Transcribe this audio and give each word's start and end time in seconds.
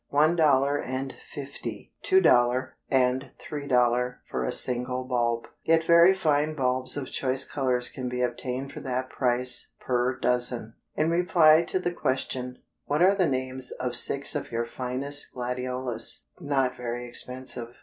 50, 0.11 1.93
$2 2.03 2.69
and 2.89 3.29
$3 3.37 4.15
for 4.31 4.43
a 4.43 4.51
single 4.51 5.03
bulb, 5.03 5.47
yet 5.63 5.83
very 5.83 6.15
fine 6.15 6.55
bulbs 6.55 6.97
of 6.97 7.11
choice 7.11 7.45
colors 7.45 7.87
can 7.87 8.09
be 8.09 8.23
obtained 8.23 8.73
for 8.73 8.79
that 8.79 9.11
price 9.11 9.73
per 9.79 10.17
dozen. 10.17 10.73
In 10.95 11.11
reply 11.11 11.61
to 11.65 11.77
the 11.77 11.93
question, 11.93 12.57
"What 12.85 13.03
are 13.03 13.13
the 13.13 13.27
names 13.29 13.69
of 13.73 13.95
six 13.95 14.33
of 14.33 14.51
your 14.51 14.65
finest 14.65 15.33
gladiolus 15.35 16.25
not 16.39 16.75
very 16.75 17.07
expensive?" 17.07 17.75